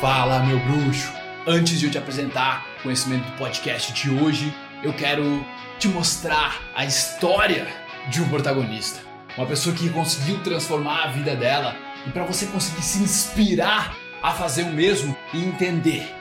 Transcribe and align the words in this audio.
Fala, 0.00 0.38
meu 0.44 0.60
bruxo! 0.60 1.12
Antes 1.44 1.80
de 1.80 1.86
eu 1.86 1.90
te 1.90 1.98
apresentar 1.98 2.64
o 2.78 2.82
conhecimento 2.84 3.24
do 3.24 3.36
podcast 3.36 3.92
de 3.92 4.08
hoje, 4.08 4.54
eu 4.80 4.92
quero 4.92 5.44
te 5.76 5.88
mostrar 5.88 6.56
a 6.72 6.84
história 6.84 7.66
de 8.08 8.22
um 8.22 8.28
protagonista. 8.28 9.00
Uma 9.36 9.44
pessoa 9.44 9.74
que 9.74 9.90
conseguiu 9.90 10.40
transformar 10.44 11.02
a 11.02 11.06
vida 11.08 11.34
dela 11.34 11.74
e 12.06 12.10
para 12.10 12.22
você 12.22 12.46
conseguir 12.46 12.82
se 12.82 13.02
inspirar 13.02 13.96
a 14.22 14.30
fazer 14.30 14.62
o 14.62 14.72
mesmo 14.72 15.16
e 15.34 15.44
entender 15.44 16.14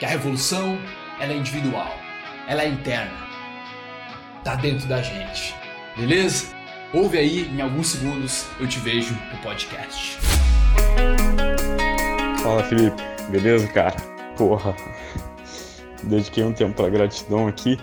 que 0.00 0.04
a 0.04 0.08
revolução 0.08 0.76
ela 1.20 1.32
é 1.32 1.36
individual, 1.36 1.96
ela 2.48 2.64
é 2.64 2.68
interna, 2.68 3.28
tá 4.42 4.56
dentro 4.56 4.88
da 4.88 5.00
gente, 5.00 5.54
beleza? 5.96 6.46
Ouve 6.92 7.18
aí, 7.18 7.48
em 7.48 7.60
alguns 7.60 7.86
segundos 7.86 8.46
eu 8.58 8.66
te 8.66 8.80
vejo 8.80 9.14
no 9.30 9.38
podcast. 9.38 10.18
Fala 12.42 12.64
Felipe, 12.64 13.11
beleza, 13.30 13.66
cara? 13.68 13.96
Porra, 14.36 14.74
dediquei 16.02 16.44
um 16.44 16.52
tempo 16.52 16.74
pra 16.74 16.88
gratidão 16.88 17.46
aqui 17.46 17.78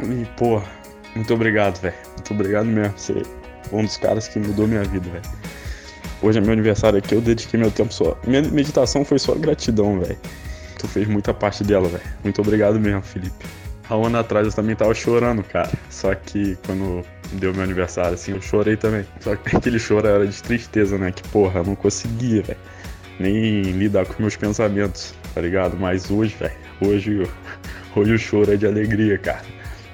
e, 0.00 0.24
porra, 0.36 0.66
muito 1.14 1.34
obrigado, 1.34 1.80
velho. 1.80 1.94
Muito 2.14 2.34
obrigado 2.34 2.66
mesmo. 2.66 2.94
Você 2.96 3.12
é 3.12 3.76
um 3.76 3.84
dos 3.84 3.96
caras 3.96 4.28
que 4.28 4.38
mudou 4.38 4.66
minha 4.66 4.84
vida, 4.84 5.08
velho. 5.10 5.24
Hoje 6.22 6.38
é 6.38 6.40
meu 6.40 6.52
aniversário 6.52 6.98
aqui, 6.98 7.14
eu 7.14 7.20
dediquei 7.20 7.58
meu 7.58 7.70
tempo 7.70 7.92
só. 7.92 8.16
Minha 8.26 8.42
meditação 8.42 9.04
foi 9.04 9.18
só 9.18 9.34
gratidão, 9.34 10.00
velho. 10.00 10.18
Tu 10.78 10.88
fez 10.88 11.06
muita 11.08 11.34
parte 11.34 11.64
dela, 11.64 11.88
velho. 11.88 12.02
Muito 12.22 12.40
obrigado 12.40 12.78
mesmo, 12.78 13.02
Felipe. 13.02 13.46
Há 13.88 13.96
um 13.96 14.06
ano 14.06 14.18
atrás 14.18 14.46
eu 14.46 14.52
também 14.52 14.76
tava 14.76 14.94
chorando, 14.94 15.42
cara. 15.42 15.70
Só 15.90 16.14
que 16.14 16.56
quando 16.66 17.04
deu 17.32 17.52
meu 17.54 17.62
aniversário, 17.62 18.14
assim, 18.14 18.32
eu 18.32 18.40
chorei 18.40 18.76
também. 18.76 19.04
Só 19.20 19.34
que 19.34 19.54
aquele 19.56 19.78
choro 19.78 20.06
era 20.06 20.26
de 20.26 20.42
tristeza, 20.42 20.98
né? 20.98 21.10
Que 21.10 21.22
porra, 21.28 21.60
eu 21.60 21.64
não 21.64 21.74
conseguia, 21.74 22.42
velho 22.42 22.58
nem 23.18 23.62
lidar 23.62 24.06
com 24.06 24.22
meus 24.22 24.36
pensamentos, 24.36 25.14
tá 25.34 25.40
ligado? 25.40 25.76
Mas 25.76 26.10
hoje, 26.10 26.34
velho, 26.38 26.54
hoje, 26.80 27.30
hoje 27.94 28.12
o 28.12 28.18
choro 28.18 28.52
é 28.52 28.56
de 28.56 28.66
alegria, 28.66 29.18
cara. 29.18 29.44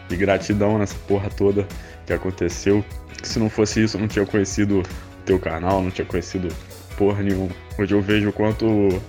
De 0.08 0.16
gratidão 0.16 0.78
nessa 0.78 0.96
porra 1.08 1.30
toda 1.30 1.66
que 2.06 2.12
aconteceu. 2.12 2.84
Se 3.22 3.38
não 3.38 3.48
fosse 3.48 3.82
isso, 3.82 3.96
eu 3.96 4.02
não 4.02 4.08
tinha 4.08 4.26
conhecido 4.26 4.82
teu 5.24 5.38
canal, 5.38 5.82
não 5.82 5.90
tinha 5.90 6.04
conhecido 6.04 6.48
porra 6.96 7.22
nenhuma. 7.22 7.50
Hoje 7.78 7.94
eu 7.94 8.00
vejo 8.00 8.28
o 8.28 8.32
quanto 8.32 8.66
o 8.66 9.02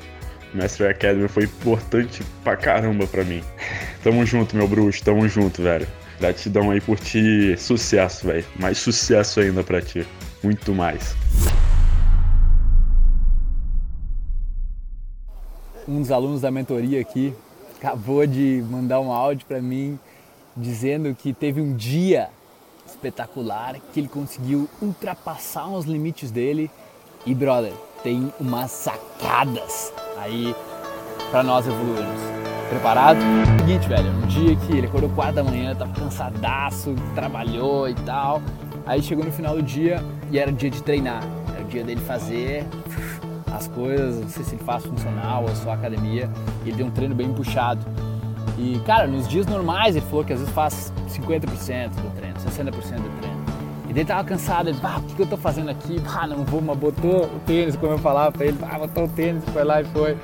Mestre 0.53 0.87
Academy 0.87 1.27
foi 1.27 1.43
importante 1.43 2.23
pra 2.43 2.55
caramba 2.55 3.05
pra 3.05 3.23
mim. 3.23 3.43
Tamo 4.03 4.25
junto, 4.25 4.55
meu 4.55 4.67
bruxo, 4.67 5.03
tamo 5.03 5.27
junto, 5.27 5.63
velho. 5.63 5.87
Gratidão 6.19 6.69
aí 6.69 6.79
por 6.79 6.99
ti, 6.99 7.55
sucesso, 7.57 8.27
velho. 8.27 8.45
Mais 8.55 8.77
sucesso 8.77 9.39
ainda 9.39 9.63
pra 9.63 9.81
ti. 9.81 10.05
Muito 10.43 10.73
mais. 10.73 11.15
Um 15.87 16.01
dos 16.01 16.11
alunos 16.11 16.41
da 16.41 16.51
mentoria 16.51 16.99
aqui 16.99 17.33
acabou 17.77 18.25
de 18.25 18.63
mandar 18.69 18.99
um 18.99 19.11
áudio 19.11 19.45
para 19.45 19.61
mim 19.61 19.99
dizendo 20.57 21.13
que 21.13 21.33
teve 21.33 21.61
um 21.61 21.75
dia 21.75 22.29
espetacular, 22.87 23.75
que 23.93 23.99
ele 23.99 24.07
conseguiu 24.07 24.69
ultrapassar 24.81 25.67
os 25.67 25.85
limites 25.85 26.31
dele 26.31 26.71
e 27.25 27.33
brother, 27.35 27.73
tem 28.03 28.31
umas 28.39 28.71
sacadas 28.71 29.91
aí 30.17 30.55
para 31.29 31.43
nós 31.43 31.67
evoluirmos. 31.67 32.21
Preparado? 32.69 33.19
Seguinte, 33.59 33.87
velho, 33.87 34.09
um 34.09 34.27
dia 34.27 34.55
que 34.55 34.77
ele 34.77 34.87
acordou 34.87 35.09
4 35.09 35.35
da 35.35 35.43
manhã, 35.43 35.75
tava 35.75 35.93
cansadaço, 35.93 36.95
trabalhou 37.13 37.89
e 37.89 37.93
tal. 37.95 38.41
Aí 38.85 39.01
chegou 39.03 39.23
no 39.23 39.31
final 39.31 39.55
do 39.55 39.61
dia 39.61 40.03
e 40.31 40.39
era 40.39 40.51
dia 40.51 40.69
de 40.69 40.81
treinar. 40.81 41.23
Era 41.53 41.63
o 41.63 41.67
dia 41.67 41.83
dele 41.83 42.01
fazer 42.01 42.65
as 43.55 43.67
coisas, 43.67 44.21
não 44.21 44.29
sei 44.29 44.43
se 44.43 44.55
ele 44.55 44.63
faz 44.63 44.85
funcional 44.85 45.43
ou 45.43 45.55
só 45.55 45.71
academia, 45.71 46.29
ele 46.65 46.75
tem 46.75 46.85
um 46.85 46.91
treino 46.91 47.15
bem 47.15 47.33
puxado. 47.33 47.85
E, 48.57 48.79
cara, 48.85 49.07
nos 49.07 49.27
dias 49.27 49.45
normais 49.45 49.95
ele 49.95 50.05
falou 50.05 50.23
que 50.23 50.33
às 50.33 50.39
vezes 50.39 50.53
faz 50.53 50.93
50% 51.09 51.89
do 51.89 52.15
treino, 52.15 52.35
60% 52.35 52.71
do 52.71 53.19
treino. 53.19 53.45
E 53.89 53.93
daí 53.93 54.05
tava 54.05 54.23
cansado, 54.23 54.69
ele, 54.69 54.77
ah, 54.83 54.97
o 54.97 55.01
que, 55.03 55.15
que 55.15 55.21
eu 55.21 55.27
tô 55.27 55.37
fazendo 55.37 55.69
aqui? 55.69 56.01
Ah, 56.13 56.27
não 56.27 56.43
vou, 56.43 56.61
mas 56.61 56.77
botou 56.77 57.25
o 57.25 57.39
tênis, 57.45 57.75
como 57.75 57.93
eu 57.93 57.97
falava 57.97 58.31
pra 58.31 58.45
ele, 58.45 58.57
ah, 58.61 58.79
botou 58.79 59.05
o 59.05 59.07
tênis, 59.07 59.43
foi 59.45 59.63
lá 59.63 59.81
e 59.81 59.85
foi. 59.85 60.17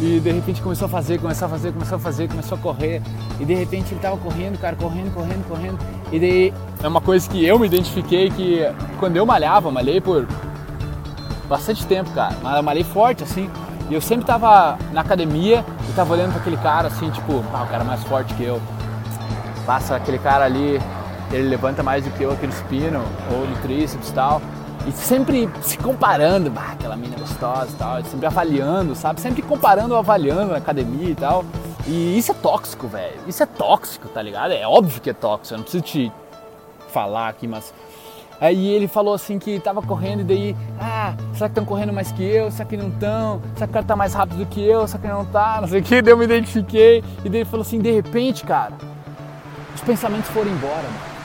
E 0.00 0.20
de 0.20 0.30
repente 0.30 0.62
começou 0.62 0.86
a 0.86 0.88
fazer, 0.88 1.18
começou 1.18 1.46
a 1.46 1.48
fazer, 1.48 1.72
começou 1.72 1.96
a 1.96 1.98
fazer, 1.98 2.28
começou 2.28 2.56
a 2.56 2.60
correr. 2.60 3.02
E 3.40 3.44
de 3.44 3.54
repente 3.54 3.92
ele 3.92 4.00
tava 4.00 4.16
correndo, 4.16 4.58
cara, 4.60 4.76
correndo, 4.76 5.12
correndo, 5.12 5.48
correndo. 5.48 5.78
E 6.12 6.20
daí 6.20 6.54
é 6.82 6.86
uma 6.86 7.00
coisa 7.00 7.28
que 7.28 7.44
eu 7.44 7.58
me 7.58 7.66
identifiquei 7.66 8.30
que 8.30 8.60
quando 9.00 9.16
eu 9.16 9.26
malhava, 9.26 9.72
malhei 9.72 10.00
por 10.00 10.28
bastante 11.48 11.86
tempo, 11.86 12.10
cara. 12.10 12.36
Mas 12.42 12.56
eu 12.56 12.62
malhei 12.62 12.84
forte, 12.84 13.24
assim. 13.24 13.50
E 13.88 13.94
eu 13.94 14.00
sempre 14.00 14.26
tava 14.26 14.78
na 14.92 15.00
academia 15.00 15.64
e 15.88 15.92
tava 15.94 16.12
olhando 16.12 16.32
pra 16.32 16.40
aquele 16.40 16.58
cara, 16.58 16.88
assim, 16.88 17.10
tipo, 17.10 17.42
ah, 17.54 17.62
o 17.62 17.66
cara 17.66 17.84
mais 17.84 18.02
forte 18.04 18.34
que 18.34 18.44
eu. 18.44 18.60
Passa 19.64 19.96
aquele 19.96 20.18
cara 20.18 20.44
ali, 20.44 20.80
ele 21.30 21.48
levanta 21.48 21.82
mais 21.82 22.04
do 22.04 22.10
que 22.10 22.22
eu 22.22 22.32
aqui 22.32 22.46
no 22.46 22.52
supino, 22.52 23.02
ou 23.32 23.46
no 23.46 23.56
tríceps 23.62 24.08
e 24.08 24.12
tal. 24.12 24.40
E 24.86 24.92
sempre 24.92 25.50
se 25.60 25.76
comparando, 25.76 26.50
bah, 26.50 26.70
aquela 26.72 26.96
mina 26.96 27.16
gostosa 27.18 27.70
e 27.70 27.76
tal, 27.76 28.04
sempre 28.04 28.26
avaliando, 28.26 28.94
sabe? 28.94 29.20
Sempre 29.20 29.42
comparando, 29.42 29.94
avaliando 29.96 30.52
na 30.52 30.58
academia 30.58 31.10
e 31.10 31.14
tal. 31.14 31.44
E 31.86 32.16
isso 32.16 32.32
é 32.32 32.34
tóxico, 32.34 32.86
velho. 32.86 33.20
Isso 33.26 33.42
é 33.42 33.46
tóxico, 33.46 34.08
tá 34.08 34.22
ligado? 34.22 34.52
É 34.52 34.66
óbvio 34.66 35.00
que 35.00 35.10
é 35.10 35.14
tóxico, 35.14 35.54
eu 35.54 35.58
não 35.58 35.62
preciso 35.64 35.84
te 35.84 36.12
falar 36.92 37.28
aqui, 37.28 37.46
mas 37.46 37.72
Aí 38.40 38.68
ele 38.68 38.86
falou 38.86 39.14
assim 39.14 39.38
que 39.38 39.50
estava 39.52 39.82
correndo 39.82 40.20
e 40.20 40.24
daí, 40.24 40.56
ah, 40.78 41.14
será 41.32 41.48
que 41.48 41.52
estão 41.52 41.64
correndo 41.64 41.92
mais 41.92 42.12
que 42.12 42.22
eu? 42.22 42.50
Será 42.52 42.64
que 42.68 42.76
não 42.76 42.88
estão? 42.88 43.42
Será 43.54 43.66
que 43.66 43.70
o 43.70 43.74
cara 43.74 43.84
tá 43.84 43.96
mais 43.96 44.14
rápido 44.14 44.38
do 44.38 44.46
que 44.46 44.64
eu? 44.64 44.86
Será 44.86 45.00
que 45.00 45.08
não 45.08 45.24
tá? 45.24 45.58
Não 45.60 45.68
sei 45.68 45.80
o 45.80 45.82
que, 45.82 46.00
daí 46.00 46.12
eu 46.12 46.16
me 46.16 46.24
identifiquei. 46.24 47.02
E 47.24 47.28
daí 47.28 47.40
ele 47.40 47.44
falou 47.44 47.62
assim, 47.62 47.80
de 47.80 47.90
repente, 47.90 48.44
cara, 48.44 48.74
os 49.74 49.80
pensamentos 49.80 50.30
foram 50.30 50.50
embora, 50.52 50.82
mano. 50.82 51.18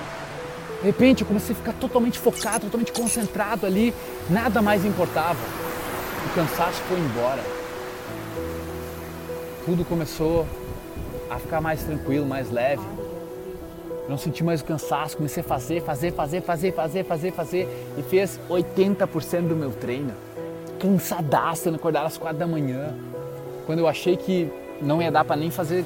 De 0.81 0.87
repente 0.87 1.21
eu 1.21 1.27
comecei 1.27 1.53
a 1.53 1.57
ficar 1.57 1.73
totalmente 1.73 2.17
focado, 2.17 2.65
totalmente 2.65 2.91
concentrado 2.91 3.65
ali, 3.65 3.93
nada 4.29 4.61
mais 4.61 4.83
importava. 4.83 5.39
O 6.25 6.35
cansaço 6.35 6.81
foi 6.89 6.99
embora. 6.99 7.43
Tudo 9.65 9.85
começou 9.85 10.47
a 11.29 11.37
ficar 11.37 11.61
mais 11.61 11.83
tranquilo, 11.83 12.25
mais 12.25 12.51
leve 12.51 12.83
não 14.07 14.17
senti 14.17 14.43
mais 14.43 14.61
o 14.61 14.65
cansaço, 14.65 15.17
comecei 15.17 15.41
a 15.41 15.45
fazer, 15.45 15.81
fazer, 15.81 16.11
fazer, 16.11 16.41
fazer, 16.41 16.71
fazer, 16.73 17.03
fazer, 17.03 17.31
fazer 17.31 17.93
e 17.97 18.01
fez 18.01 18.39
80% 18.49 19.47
do 19.47 19.55
meu 19.55 19.71
treino. 19.71 20.13
Cansadaço, 20.79 21.69
eu 21.69 21.75
acordar 21.75 22.05
às 22.05 22.17
4 22.17 22.37
da 22.37 22.45
manhã. 22.45 22.93
Quando 23.65 23.79
eu 23.79 23.87
achei 23.87 24.17
que 24.17 24.51
não 24.81 25.01
ia 25.01 25.11
dar 25.11 25.23
para 25.23 25.37
nem 25.37 25.49
fazer 25.49 25.85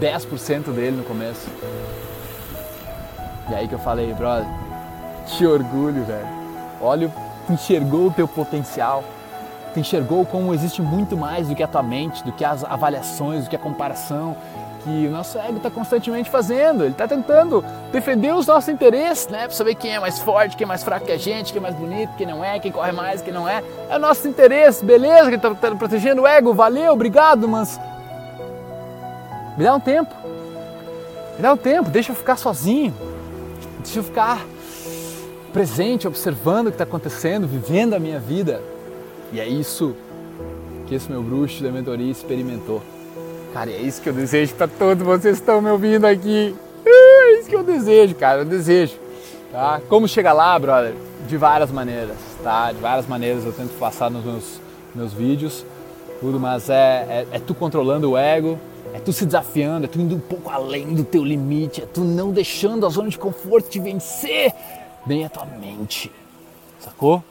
10% 0.00 0.72
dele 0.72 0.96
no 0.96 1.04
começo. 1.04 1.48
E 3.48 3.54
aí 3.54 3.68
que 3.68 3.74
eu 3.74 3.78
falei, 3.78 4.12
brother, 4.12 4.48
te 5.26 5.46
orgulho, 5.46 6.04
velho. 6.04 6.26
Olha, 6.80 7.12
tu 7.46 7.52
enxergou 7.52 8.08
o 8.08 8.10
teu 8.10 8.26
potencial. 8.26 9.04
Tu 9.72 9.80
enxergou 9.80 10.26
como 10.26 10.52
existe 10.52 10.82
muito 10.82 11.16
mais 11.16 11.48
do 11.48 11.54
que 11.54 11.62
a 11.62 11.68
tua 11.68 11.82
mente, 11.82 12.24
do 12.24 12.32
que 12.32 12.44
as 12.44 12.64
avaliações, 12.64 13.44
do 13.44 13.50
que 13.50 13.56
a 13.56 13.58
comparação, 13.58 14.36
que 14.88 15.06
o 15.06 15.10
nosso 15.10 15.38
ego 15.38 15.58
está 15.58 15.70
constantemente 15.70 16.30
fazendo. 16.30 16.82
Ele 16.82 16.92
está 16.92 17.06
tentando 17.06 17.62
defender 17.92 18.34
os 18.34 18.46
nossos 18.46 18.68
interesses, 18.68 19.28
né? 19.28 19.40
Para 19.40 19.50
saber 19.50 19.74
quem 19.74 19.94
é 19.94 20.00
mais 20.00 20.18
forte, 20.18 20.56
quem 20.56 20.64
é 20.64 20.68
mais 20.68 20.82
fraco 20.82 21.04
que 21.04 21.12
a 21.12 21.18
gente, 21.18 21.52
quem 21.52 21.58
é 21.58 21.62
mais 21.62 21.74
bonito, 21.74 22.10
quem 22.16 22.26
não 22.26 22.42
é, 22.42 22.58
quem 22.58 22.72
corre 22.72 22.92
mais, 22.92 23.20
quem 23.20 23.32
não 23.32 23.46
é. 23.46 23.62
É 23.90 23.96
o 23.96 23.98
nosso 23.98 24.26
interesse, 24.26 24.84
beleza? 24.84 25.28
Que 25.28 25.36
está 25.36 25.54
tá 25.54 25.74
protegendo 25.74 26.22
o 26.22 26.26
ego, 26.26 26.54
valeu, 26.54 26.92
obrigado, 26.92 27.46
mas. 27.46 27.78
Me 29.56 29.64
dá 29.64 29.74
um 29.74 29.80
tempo. 29.80 30.14
Me 31.36 31.42
dá 31.42 31.52
um 31.52 31.56
tempo, 31.56 31.90
deixa 31.90 32.12
eu 32.12 32.16
ficar 32.16 32.36
sozinho. 32.36 32.94
Deixa 33.80 33.98
eu 33.98 34.04
ficar 34.04 34.40
presente, 35.52 36.08
observando 36.08 36.68
o 36.68 36.70
que 36.70 36.76
está 36.76 36.84
acontecendo, 36.84 37.46
vivendo 37.46 37.94
a 37.94 37.98
minha 37.98 38.18
vida. 38.18 38.62
E 39.32 39.40
é 39.40 39.46
isso 39.46 39.94
que 40.86 40.94
esse 40.94 41.10
meu 41.10 41.22
bruxo 41.22 41.62
da 41.62 41.70
mentoria 41.70 42.10
experimentou. 42.10 42.82
Cara, 43.58 43.72
é 43.72 43.80
isso 43.80 44.00
que 44.00 44.08
eu 44.08 44.12
desejo 44.12 44.54
para 44.54 44.68
todos 44.68 45.04
vocês 45.04 45.38
que 45.38 45.42
estão 45.42 45.60
me 45.60 45.68
ouvindo 45.68 46.04
aqui. 46.04 46.54
É 46.86 47.40
isso 47.40 47.48
que 47.48 47.56
eu 47.56 47.64
desejo, 47.64 48.14
cara, 48.14 48.42
eu 48.42 48.44
desejo. 48.44 48.94
Tá? 49.50 49.80
Como 49.88 50.06
chegar 50.06 50.32
lá, 50.32 50.56
brother? 50.56 50.94
De 51.26 51.36
várias 51.36 51.68
maneiras, 51.68 52.16
tá? 52.40 52.70
De 52.70 52.78
várias 52.78 53.08
maneiras 53.08 53.44
eu 53.44 53.52
tento 53.52 53.76
passar 53.76 54.12
nos 54.12 54.24
meus, 54.24 54.60
meus 54.94 55.12
vídeos, 55.12 55.66
tudo, 56.20 56.38
mas 56.38 56.70
é, 56.70 57.26
é, 57.32 57.36
é 57.36 57.38
tu 57.40 57.52
controlando 57.52 58.12
o 58.12 58.16
ego, 58.16 58.60
é 58.94 59.00
tu 59.00 59.12
se 59.12 59.26
desafiando, 59.26 59.86
é 59.86 59.88
tu 59.88 59.98
indo 59.98 60.14
um 60.14 60.20
pouco 60.20 60.50
além 60.50 60.94
do 60.94 61.02
teu 61.02 61.24
limite, 61.24 61.82
é 61.82 61.86
tu 61.86 62.02
não 62.02 62.30
deixando 62.30 62.86
a 62.86 62.88
zona 62.88 63.08
de 63.08 63.18
conforto 63.18 63.70
te 63.70 63.80
vencer 63.80 64.54
bem 65.04 65.24
a 65.24 65.28
tua 65.28 65.46
mente, 65.46 66.12
sacou? 66.78 67.24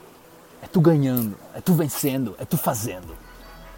É 0.61 0.67
tu 0.67 0.81
ganhando, 0.81 1.37
é 1.55 1.61
tu 1.61 1.71
vencendo, 1.71 2.35
é 2.37 2.43
tu 2.43 2.57
fazendo. 2.57 3.26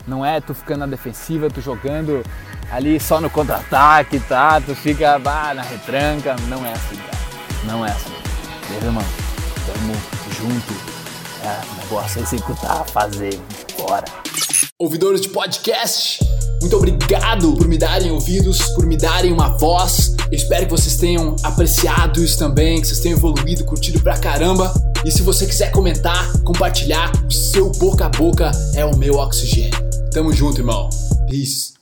Não 0.08 0.26
é 0.26 0.42
tu 0.42 0.54
ficando 0.54 0.80
na 0.80 0.88
defensiva, 0.88 1.50
tu 1.50 1.62
jogando 1.62 2.24
ali 2.72 3.00
só 3.00 3.20
no 3.20 3.30
contra-ataque, 3.30 4.20
tá? 4.22 4.60
Tu 4.62 4.76
fica 4.76 5.18
bah, 5.20 5.54
na 5.54 5.62
retranca. 5.62 6.36
Não 6.48 6.66
é 6.66 6.72
assim, 6.72 6.96
cara. 6.96 7.18
Não 7.66 7.86
é 7.86 7.92
assim. 7.92 8.14
Beleza, 8.68 8.92
mano? 8.92 9.08
Tamo 9.66 9.94
junto. 10.32 10.74
É, 11.44 11.72
o 11.72 11.84
negócio 11.84 12.20
é 12.20 12.24
executar, 12.24 12.86
fazer, 12.88 13.40
bora. 13.78 14.06
Ouvidores 14.78 15.22
de 15.22 15.30
podcast, 15.30 16.20
muito 16.62 16.76
obrigado 16.76 17.54
por 17.54 17.68
me 17.68 17.78
darem 17.78 18.12
ouvidos, 18.12 18.62
por 18.70 18.86
me 18.86 18.98
darem 18.98 19.32
uma 19.32 19.58
voz. 19.58 20.16
Eu 20.30 20.38
espero 20.38 20.66
que 20.66 20.72
vocês 20.72 20.98
tenham 20.98 21.36
apreciado 21.44 22.24
isso 22.24 22.38
também, 22.38 22.82
que 22.82 22.88
vocês 22.88 23.00
tenham 23.00 23.18
evoluído, 23.18 23.64
curtido 23.64 24.00
pra 24.02 24.18
caramba. 24.18 24.74
E 25.06 25.12
se 25.12 25.22
você 25.22 25.46
quiser 25.46 25.72
comentar, 25.72 26.32
compartilhar, 26.44 27.12
o 27.26 27.32
seu 27.32 27.72
boca 27.72 28.06
a 28.06 28.10
boca 28.10 28.52
é 28.76 28.84
o 28.84 28.96
meu 28.98 29.16
oxigênio. 29.16 29.89
Tamo 30.20 30.34
junto, 30.34 30.60
irmão. 30.60 30.90
Peace. 31.30 31.79